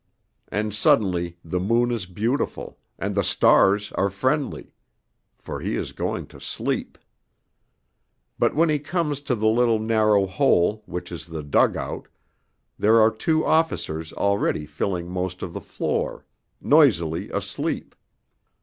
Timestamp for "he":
5.59-5.75, 8.69-8.79